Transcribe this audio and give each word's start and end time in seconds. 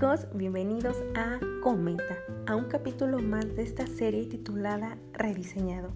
chicos, 0.00 0.28
bienvenidos 0.32 0.96
a 1.14 1.38
Cometa, 1.62 2.16
a 2.46 2.56
un 2.56 2.64
capítulo 2.64 3.18
más 3.18 3.54
de 3.54 3.62
esta 3.62 3.86
serie 3.86 4.24
titulada 4.24 4.96
Rediseñado. 5.12 5.90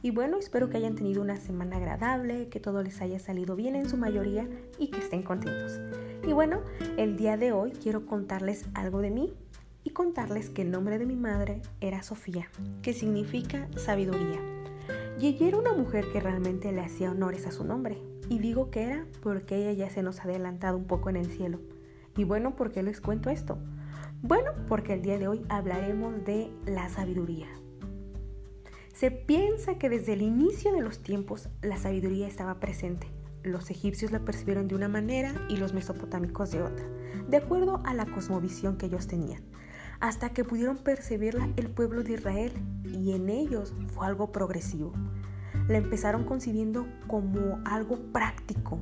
Y 0.00 0.12
bueno, 0.12 0.38
espero 0.38 0.70
que 0.70 0.78
hayan 0.78 0.94
tenido 0.94 1.20
una 1.20 1.36
semana 1.36 1.76
agradable, 1.76 2.48
que 2.48 2.58
todo 2.58 2.82
les 2.82 3.02
haya 3.02 3.18
salido 3.18 3.54
bien 3.54 3.76
en 3.76 3.86
su 3.86 3.98
mayoría 3.98 4.48
y 4.78 4.86
que 4.86 5.00
estén 5.00 5.22
contentos. 5.22 5.78
Y 6.26 6.32
bueno, 6.32 6.62
el 6.96 7.18
día 7.18 7.36
de 7.36 7.52
hoy 7.52 7.72
quiero 7.72 8.06
contarles 8.06 8.64
algo 8.72 9.02
de 9.02 9.10
mí 9.10 9.34
y 9.82 9.90
contarles 9.90 10.48
que 10.48 10.62
el 10.62 10.70
nombre 10.70 10.98
de 10.98 11.04
mi 11.04 11.16
madre 11.16 11.60
era 11.82 12.02
Sofía, 12.02 12.48
que 12.80 12.94
significa 12.94 13.68
sabiduría. 13.76 14.40
Y 15.20 15.26
ella 15.26 15.48
era 15.48 15.58
una 15.58 15.74
mujer 15.74 16.06
que 16.10 16.20
realmente 16.20 16.72
le 16.72 16.80
hacía 16.80 17.10
honores 17.10 17.46
a 17.46 17.52
su 17.52 17.62
nombre. 17.62 18.02
Y 18.30 18.38
digo 18.38 18.70
que 18.70 18.84
era 18.84 19.06
porque 19.22 19.56
ella 19.56 19.72
ya 19.72 19.90
se 19.90 20.02
nos 20.02 20.20
ha 20.20 20.22
adelantado 20.22 20.78
un 20.78 20.86
poco 20.86 21.10
en 21.10 21.16
el 21.16 21.26
cielo. 21.26 21.60
Y 22.16 22.24
bueno, 22.24 22.54
¿por 22.54 22.70
qué 22.70 22.82
les 22.82 23.00
cuento 23.00 23.30
esto? 23.30 23.58
Bueno, 24.22 24.52
porque 24.68 24.94
el 24.94 25.02
día 25.02 25.18
de 25.18 25.28
hoy 25.28 25.44
hablaremos 25.48 26.24
de 26.24 26.50
la 26.66 26.88
sabiduría. 26.88 27.48
Se 28.94 29.10
piensa 29.10 29.76
que 29.76 29.88
desde 29.88 30.12
el 30.12 30.22
inicio 30.22 30.72
de 30.72 30.80
los 30.80 31.02
tiempos 31.02 31.48
la 31.62 31.76
sabiduría 31.76 32.28
estaba 32.28 32.60
presente. 32.60 33.08
Los 33.42 33.70
egipcios 33.70 34.12
la 34.12 34.20
percibieron 34.20 34.68
de 34.68 34.76
una 34.76 34.88
manera 34.88 35.34
y 35.50 35.56
los 35.56 35.74
mesopotámicos 35.74 36.52
de 36.52 36.62
otra, 36.62 36.86
de 37.28 37.36
acuerdo 37.36 37.82
a 37.84 37.92
la 37.92 38.06
cosmovisión 38.06 38.78
que 38.78 38.86
ellos 38.86 39.08
tenían, 39.08 39.42
hasta 40.00 40.30
que 40.30 40.44
pudieron 40.44 40.78
percibirla 40.78 41.50
el 41.56 41.68
pueblo 41.68 42.04
de 42.04 42.14
Israel 42.14 42.52
y 42.84 43.12
en 43.12 43.28
ellos 43.28 43.74
fue 43.88 44.06
algo 44.06 44.30
progresivo. 44.30 44.92
La 45.68 45.78
empezaron 45.78 46.24
concibiendo 46.24 46.86
como 47.08 47.60
algo 47.64 47.98
práctico, 48.12 48.80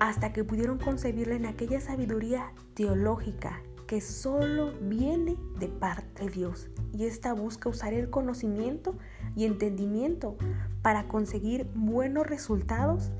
hasta 0.00 0.32
que 0.32 0.44
pudieron 0.44 0.78
concebirla 0.78 1.34
en 1.34 1.46
aquella 1.46 1.80
sabiduría 1.80 2.52
teológica 2.74 3.62
que 3.86 4.00
solo 4.00 4.74
viene 4.82 5.36
de 5.58 5.68
parte 5.68 6.24
de 6.24 6.30
Dios. 6.30 6.68
Y 6.92 7.06
esta 7.06 7.32
busca 7.32 7.70
usar 7.70 7.94
el 7.94 8.10
conocimiento 8.10 8.96
y 9.34 9.46
entendimiento 9.46 10.36
para 10.82 11.08
conseguir 11.08 11.70
buenos 11.74 12.26
resultados, 12.26 13.10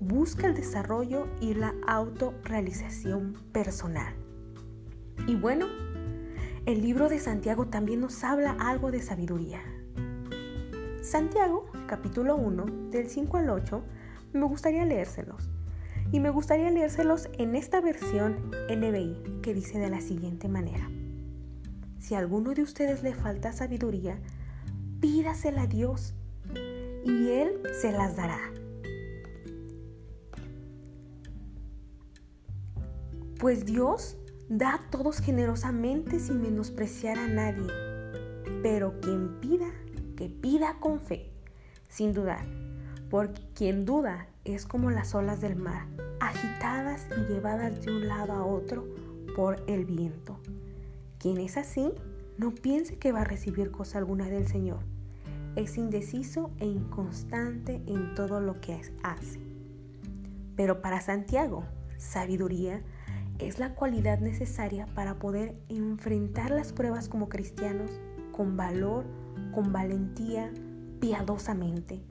busca 0.00 0.48
el 0.48 0.54
desarrollo 0.54 1.28
y 1.40 1.54
la 1.54 1.74
autorrealización 1.86 3.34
personal. 3.52 4.14
Y 5.28 5.36
bueno, 5.36 5.66
el 6.66 6.82
libro 6.82 7.08
de 7.08 7.20
Santiago 7.20 7.68
también 7.68 8.00
nos 8.00 8.24
habla 8.24 8.56
algo 8.58 8.90
de 8.90 9.00
sabiduría. 9.00 9.62
Santiago, 11.02 11.66
capítulo 11.86 12.34
1, 12.34 12.90
del 12.90 13.08
5 13.08 13.36
al 13.36 13.50
8, 13.50 13.82
me 14.32 14.44
gustaría 14.44 14.84
leérselos 14.84 15.50
y 16.12 16.20
me 16.20 16.30
gustaría 16.30 16.70
leérselos 16.70 17.28
en 17.38 17.56
esta 17.56 17.80
versión 17.80 18.50
NBI 18.70 19.40
que 19.42 19.54
dice 19.54 19.78
de 19.78 19.90
la 19.90 20.00
siguiente 20.00 20.48
manera. 20.48 20.88
Si 21.98 22.14
a 22.14 22.18
alguno 22.18 22.54
de 22.54 22.62
ustedes 22.62 23.02
le 23.02 23.14
falta 23.14 23.52
sabiduría, 23.52 24.18
pídasela 25.00 25.62
a 25.62 25.66
Dios 25.66 26.14
y 27.04 27.30
Él 27.30 27.60
se 27.80 27.92
las 27.92 28.16
dará. 28.16 28.38
Pues 33.38 33.66
Dios 33.66 34.16
da 34.48 34.74
a 34.74 34.90
todos 34.90 35.20
generosamente 35.20 36.20
sin 36.20 36.40
menospreciar 36.40 37.18
a 37.18 37.28
nadie, 37.28 37.66
pero 38.62 39.00
quien 39.00 39.40
pida, 39.40 39.70
que 40.16 40.28
pida 40.28 40.78
con 40.80 41.00
fe, 41.00 41.30
sin 41.88 42.12
dudar, 42.12 42.46
porque 43.10 43.42
quien 43.54 43.84
duda 43.84 44.28
es 44.46 44.64
como 44.64 44.90
las 44.90 45.14
olas 45.14 45.40
del 45.40 45.56
mar, 45.56 45.86
agitadas 46.20 47.08
y 47.18 47.32
llevadas 47.32 47.84
de 47.84 47.90
un 47.90 48.06
lado 48.06 48.32
a 48.32 48.46
otro 48.46 48.86
por 49.34 49.62
el 49.66 49.84
viento. 49.84 50.38
Quien 51.18 51.38
es 51.38 51.56
así, 51.56 51.92
no 52.38 52.52
piense 52.52 52.96
que 52.96 53.10
va 53.10 53.22
a 53.22 53.24
recibir 53.24 53.72
cosa 53.72 53.98
alguna 53.98 54.26
del 54.26 54.46
Señor. 54.46 54.80
Es 55.56 55.76
indeciso 55.76 56.50
e 56.58 56.66
inconstante 56.66 57.82
en 57.86 58.14
todo 58.14 58.40
lo 58.40 58.60
que 58.60 58.80
hace. 59.02 59.40
Pero 60.54 60.80
para 60.80 61.00
Santiago, 61.00 61.64
sabiduría 61.96 62.82
es 63.38 63.58
la 63.58 63.74
cualidad 63.74 64.20
necesaria 64.20 64.86
para 64.94 65.18
poder 65.18 65.56
enfrentar 65.68 66.50
las 66.50 66.72
pruebas 66.72 67.08
como 67.08 67.28
cristianos 67.28 67.90
con 68.32 68.56
valor, 68.56 69.06
con 69.52 69.72
valentía, 69.72 70.52
piadosamente 71.00 72.02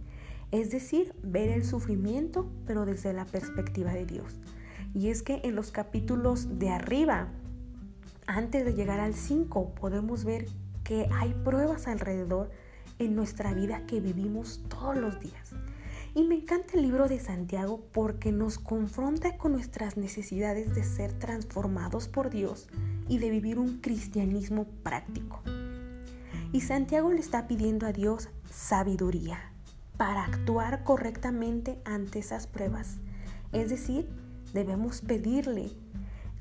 es 0.51 0.71
decir, 0.71 1.13
ver 1.23 1.49
el 1.49 1.65
sufrimiento 1.65 2.49
pero 2.65 2.85
desde 2.85 3.13
la 3.13 3.25
perspectiva 3.25 3.93
de 3.93 4.05
Dios. 4.05 4.39
Y 4.93 5.09
es 5.09 5.23
que 5.23 5.41
en 5.43 5.55
los 5.55 5.71
capítulos 5.71 6.59
de 6.59 6.69
arriba, 6.69 7.27
antes 8.27 8.65
de 8.65 8.73
llegar 8.73 8.99
al 8.99 9.13
5, 9.13 9.75
podemos 9.75 10.23
ver 10.23 10.47
que 10.83 11.09
hay 11.11 11.33
pruebas 11.43 11.87
alrededor 11.87 12.49
en 12.99 13.15
nuestra 13.15 13.53
vida 13.53 13.85
que 13.85 13.99
vivimos 13.99 14.61
todos 14.69 14.95
los 14.95 15.19
días. 15.19 15.51
Y 16.13 16.23
me 16.23 16.35
encanta 16.35 16.75
el 16.75 16.83
libro 16.83 17.09
de 17.09 17.19
Santiago 17.19 17.83
porque 17.91 18.31
nos 18.31 18.57
confronta 18.57 19.37
con 19.37 19.51
nuestras 19.51 19.97
necesidades 19.97 20.73
de 20.73 20.83
ser 20.85 21.11
transformados 21.11 22.07
por 22.07 22.29
Dios 22.29 22.69
y 23.09 23.17
de 23.17 23.29
vivir 23.29 23.59
un 23.59 23.81
cristianismo 23.81 24.65
práctico. 24.81 25.41
Y 26.53 26.61
Santiago 26.61 27.11
le 27.11 27.19
está 27.19 27.47
pidiendo 27.47 27.85
a 27.85 27.91
Dios 27.91 28.29
sabiduría, 28.49 29.51
para 29.97 30.25
actuar 30.25 30.83
correctamente 30.83 31.79
ante 31.85 32.19
esas 32.19 32.47
pruebas. 32.47 32.97
Es 33.51 33.69
decir, 33.69 34.09
debemos 34.53 35.01
pedirle 35.01 35.71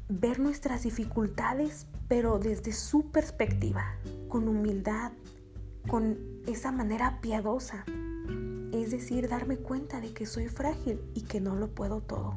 ver 0.09 0.39
nuestras 0.39 0.83
dificultades, 0.83 1.87
pero 2.09 2.39
desde 2.39 2.73
su 2.73 3.11
perspectiva, 3.11 3.97
con 4.29 4.49
humildad, 4.49 5.13
con 5.89 6.19
esa 6.47 6.73
manera 6.73 7.21
piadosa. 7.21 7.85
Es 8.73 8.91
decir, 8.91 9.29
darme 9.29 9.57
cuenta 9.57 10.01
de 10.01 10.13
que 10.13 10.27
soy 10.27 10.49
frágil 10.49 11.01
y 11.15 11.23
que 11.23 11.41
no 11.41 11.55
lo 11.55 11.69
puedo 11.69 12.01
todo. 12.01 12.35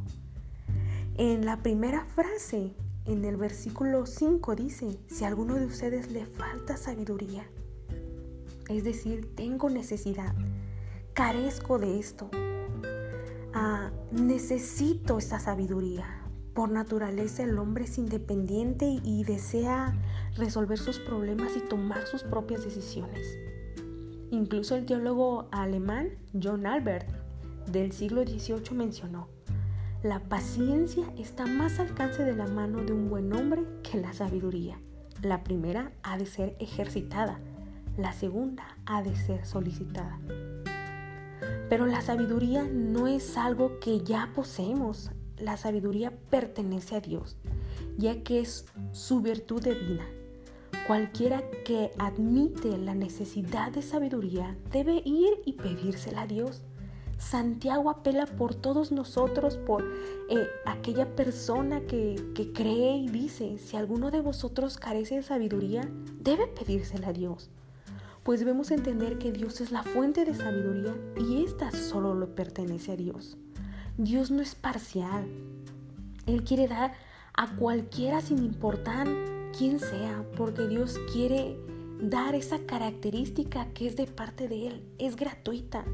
En 1.15 1.45
la 1.45 1.63
primera 1.63 2.05
frase, 2.05 2.75
en 3.05 3.25
el 3.25 3.37
versículo 3.37 4.05
5 4.05 4.55
dice, 4.55 4.99
si 5.07 5.23
a 5.23 5.27
alguno 5.27 5.55
de 5.55 5.65
ustedes 5.65 6.11
le 6.11 6.25
falta 6.25 6.77
sabiduría, 6.77 7.47
es 8.69 8.83
decir, 8.83 9.33
tengo 9.35 9.69
necesidad, 9.69 10.35
carezco 11.17 11.79
de 11.79 11.97
esto. 11.97 12.29
Ah, 13.51 13.89
necesito 14.11 15.17
esta 15.17 15.39
sabiduría. 15.39 16.05
Por 16.53 16.69
naturaleza 16.69 17.41
el 17.41 17.57
hombre 17.57 17.85
es 17.85 17.97
independiente 17.97 18.99
y 19.03 19.23
desea 19.23 19.95
resolver 20.35 20.77
sus 20.77 20.99
problemas 20.99 21.57
y 21.57 21.61
tomar 21.61 22.05
sus 22.05 22.21
propias 22.21 22.63
decisiones. 22.63 23.35
Incluso 24.29 24.75
el 24.75 24.85
teólogo 24.85 25.47
alemán 25.51 26.09
John 26.39 26.67
Albert 26.67 27.09
del 27.65 27.93
siglo 27.93 28.21
XVIII 28.21 28.77
mencionó, 28.77 29.27
la 30.03 30.19
paciencia 30.19 31.11
está 31.17 31.47
más 31.47 31.79
al 31.79 31.87
alcance 31.87 32.25
de 32.25 32.35
la 32.35 32.45
mano 32.45 32.83
de 32.83 32.93
un 32.93 33.09
buen 33.09 33.33
hombre 33.33 33.63
que 33.81 33.97
la 33.97 34.13
sabiduría. 34.13 34.79
La 35.23 35.43
primera 35.43 35.91
ha 36.03 36.19
de 36.19 36.27
ser 36.27 36.55
ejercitada, 36.59 37.39
la 37.97 38.13
segunda 38.13 38.77
ha 38.85 39.01
de 39.01 39.15
ser 39.15 39.47
solicitada. 39.47 40.19
Pero 41.69 41.85
la 41.85 42.01
sabiduría 42.01 42.63
no 42.63 43.07
es 43.07 43.37
algo 43.37 43.79
que 43.79 43.99
ya 43.99 44.31
poseemos. 44.33 45.11
La 45.37 45.57
sabiduría 45.57 46.13
pertenece 46.29 46.95
a 46.95 47.01
Dios, 47.01 47.35
ya 47.97 48.23
que 48.23 48.39
es 48.39 48.65
su 48.91 49.21
virtud 49.21 49.63
divina. 49.63 50.05
Cualquiera 50.87 51.43
que 51.65 51.91
admite 51.99 52.77
la 52.77 52.95
necesidad 52.95 53.71
de 53.71 53.81
sabiduría 53.81 54.57
debe 54.71 55.01
ir 55.03 55.41
y 55.45 55.53
pedírsela 55.53 56.21
a 56.21 56.27
Dios. 56.27 56.61
Santiago 57.17 57.89
apela 57.89 58.25
por 58.25 58.55
todos 58.55 58.91
nosotros, 58.91 59.57
por 59.57 59.83
eh, 60.29 60.47
aquella 60.65 61.15
persona 61.15 61.81
que, 61.81 62.15
que 62.33 62.53
cree 62.53 62.97
y 62.97 63.09
dice, 63.09 63.57
si 63.57 63.75
alguno 63.75 64.11
de 64.11 64.21
vosotros 64.21 64.77
carece 64.77 65.15
de 65.15 65.23
sabiduría, 65.23 65.81
debe 66.19 66.47
pedírsela 66.47 67.09
a 67.09 67.13
Dios 67.13 67.49
pues 68.27 68.41
debemos 68.41 68.71
entender 68.71 69.19
que 69.19 69.31
Dios 69.31 69.61
es 69.61 69.71
la 69.71 69.83
fuente 69.83 70.25
de 70.25 70.35
sabiduría 70.35 70.93
y 71.15 71.45
esta 71.45 71.71
solo 71.71 72.13
le 72.13 72.27
pertenece 72.27 72.91
a 72.91 72.97
Dios. 72.97 73.37
Dios 73.97 74.31
no 74.31 74.41
es 74.41 74.53
parcial. 74.53 75.25
Él 76.25 76.43
quiere 76.43 76.67
dar 76.67 76.91
a 77.33 77.55
cualquiera 77.55 78.19
sin 78.19 78.39
importar 78.39 79.07
quién 79.57 79.79
sea, 79.79 80.25
porque 80.35 80.67
Dios 80.67 80.99
quiere 81.13 81.57
dar 82.01 82.35
esa 82.35 82.59
característica 82.65 83.69
que 83.69 83.87
es 83.87 83.95
de 83.95 84.07
parte 84.07 84.49
de 84.49 84.67
Él, 84.67 84.83
es 84.97 85.15
gratuita. 85.15 85.85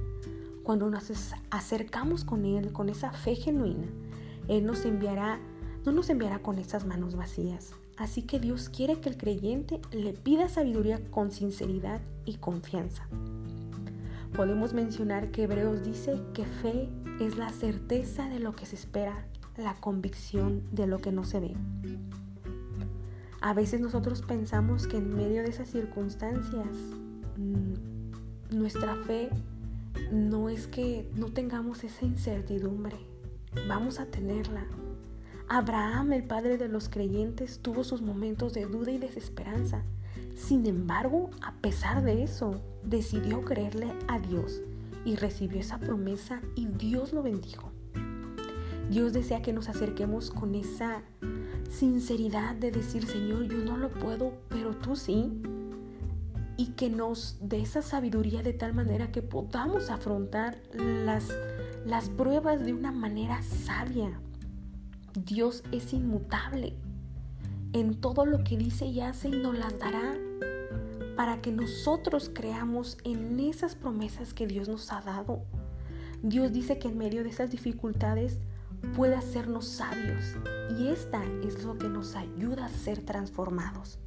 Cuando 0.63 0.89
nos 0.89 1.11
acercamos 1.51 2.25
con 2.25 2.45
Él, 2.45 2.73
con 2.73 2.89
esa 2.89 3.11
fe 3.11 3.35
genuina, 3.35 3.85
Él 4.47 4.65
nos 4.65 4.85
enviará, 4.85 5.39
no 5.85 5.91
nos 5.91 6.09
enviará 6.09 6.39
con 6.39 6.57
esas 6.57 6.83
manos 6.83 7.15
vacías, 7.15 7.75
Así 8.03 8.23
que 8.23 8.37
Dios 8.37 8.67
quiere 8.67 8.99
que 8.99 9.07
el 9.07 9.15
creyente 9.15 9.79
le 9.93 10.11
pida 10.11 10.49
sabiduría 10.49 10.99
con 11.09 11.31
sinceridad 11.31 12.01
y 12.25 12.35
confianza. 12.35 13.07
Podemos 14.35 14.73
mencionar 14.73 15.31
que 15.31 15.43
Hebreos 15.43 15.85
dice 15.85 16.19
que 16.33 16.43
fe 16.43 16.89
es 17.21 17.37
la 17.37 17.47
certeza 17.47 18.27
de 18.27 18.39
lo 18.39 18.57
que 18.57 18.65
se 18.65 18.75
espera, 18.75 19.25
la 19.55 19.75
convicción 19.75 20.63
de 20.73 20.85
lo 20.85 20.99
que 20.99 21.13
no 21.13 21.23
se 21.23 21.39
ve. 21.39 21.53
A 23.39 23.53
veces 23.53 23.79
nosotros 23.79 24.21
pensamos 24.21 24.85
que 24.85 24.97
en 24.97 25.15
medio 25.15 25.41
de 25.41 25.49
esas 25.49 25.69
circunstancias 25.69 26.75
mm, 27.37 28.57
nuestra 28.57 28.97
fe 28.97 29.29
no 30.11 30.49
es 30.49 30.67
que 30.67 31.09
no 31.15 31.27
tengamos 31.27 31.85
esa 31.85 32.03
incertidumbre, 32.03 32.97
vamos 33.65 34.01
a 34.01 34.07
tenerla. 34.07 34.67
Abraham, 35.49 36.13
el 36.13 36.23
padre 36.23 36.57
de 36.57 36.67
los 36.67 36.89
creyentes, 36.89 37.59
tuvo 37.59 37.83
sus 37.83 38.01
momentos 38.01 38.53
de 38.53 38.65
duda 38.65 38.91
y 38.91 38.97
desesperanza. 38.97 39.83
Sin 40.35 40.65
embargo, 40.65 41.29
a 41.41 41.53
pesar 41.53 42.03
de 42.03 42.23
eso, 42.23 42.61
decidió 42.83 43.43
creerle 43.43 43.93
a 44.07 44.19
Dios 44.19 44.61
y 45.05 45.15
recibió 45.15 45.59
esa 45.59 45.79
promesa 45.79 46.41
y 46.55 46.67
Dios 46.67 47.13
lo 47.13 47.23
bendijo. 47.23 47.71
Dios 48.89 49.13
desea 49.13 49.41
que 49.41 49.53
nos 49.53 49.69
acerquemos 49.69 50.31
con 50.31 50.55
esa 50.55 51.01
sinceridad 51.69 52.55
de 52.55 52.71
decir, 52.71 53.05
Señor, 53.05 53.47
yo 53.47 53.57
no 53.57 53.77
lo 53.77 53.89
puedo, 53.89 54.33
pero 54.49 54.75
tú 54.75 54.95
sí. 54.95 55.31
Y 56.57 56.67
que 56.73 56.89
nos 56.89 57.37
dé 57.41 57.61
esa 57.61 57.81
sabiduría 57.81 58.43
de 58.43 58.53
tal 58.53 58.73
manera 58.73 59.11
que 59.11 59.21
podamos 59.21 59.89
afrontar 59.89 60.61
las, 60.73 61.29
las 61.85 62.09
pruebas 62.09 62.63
de 62.63 62.73
una 62.73 62.91
manera 62.91 63.41
sabia. 63.41 64.19
Dios 65.13 65.63
es 65.71 65.93
inmutable. 65.93 66.73
En 67.73 67.99
todo 67.99 68.25
lo 68.25 68.43
que 68.43 68.57
dice 68.57 68.85
y 68.85 69.01
hace 69.01 69.29
y 69.29 69.31
nos 69.31 69.57
las 69.57 69.77
dará 69.79 70.15
para 71.15 71.41
que 71.41 71.51
nosotros 71.51 72.31
creamos 72.33 72.97
en 73.03 73.39
esas 73.39 73.75
promesas 73.75 74.33
que 74.33 74.47
Dios 74.47 74.67
nos 74.67 74.91
ha 74.91 75.01
dado. 75.01 75.43
Dios 76.21 76.51
dice 76.51 76.79
que 76.79 76.87
en 76.87 76.97
medio 76.97 77.23
de 77.23 77.29
esas 77.29 77.51
dificultades 77.51 78.39
puede 78.95 79.15
hacernos 79.15 79.65
sabios 79.67 80.35
y 80.77 80.87
esta 80.87 81.23
es 81.45 81.63
lo 81.63 81.77
que 81.77 81.89
nos 81.89 82.15
ayuda 82.15 82.65
a 82.65 82.69
ser 82.69 83.01
transformados. 83.03 83.99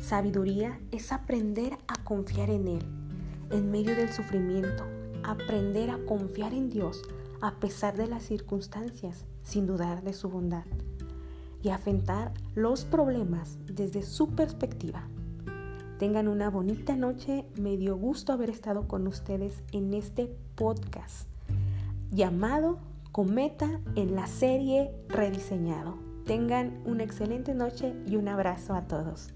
Sabiduría 0.00 0.78
es 0.90 1.12
aprender 1.12 1.78
a 1.86 2.02
confiar 2.04 2.50
en 2.50 2.68
Él 2.68 2.84
en 3.50 3.70
medio 3.70 3.96
del 3.96 4.12
sufrimiento, 4.12 4.84
aprender 5.24 5.90
a 5.90 5.98
confiar 6.04 6.52
en 6.52 6.68
Dios 6.68 7.02
a 7.40 7.54
pesar 7.54 7.96
de 7.96 8.06
las 8.06 8.24
circunstancias, 8.24 9.24
sin 9.48 9.66
dudar 9.66 10.02
de 10.02 10.12
su 10.12 10.28
bondad, 10.28 10.66
y 11.62 11.70
afrontar 11.70 12.34
los 12.54 12.84
problemas 12.84 13.58
desde 13.64 14.02
su 14.02 14.28
perspectiva. 14.28 15.08
Tengan 15.98 16.28
una 16.28 16.50
bonita 16.50 16.96
noche, 16.96 17.46
me 17.58 17.78
dio 17.78 17.96
gusto 17.96 18.34
haber 18.34 18.50
estado 18.50 18.86
con 18.86 19.06
ustedes 19.06 19.62
en 19.72 19.94
este 19.94 20.26
podcast 20.54 21.28
llamado 22.10 22.78
Cometa 23.10 23.80
en 23.96 24.14
la 24.14 24.26
serie 24.26 24.92
Rediseñado. 25.08 25.96
Tengan 26.26 26.82
una 26.84 27.04
excelente 27.04 27.54
noche 27.54 27.94
y 28.06 28.16
un 28.16 28.28
abrazo 28.28 28.74
a 28.74 28.86
todos. 28.86 29.32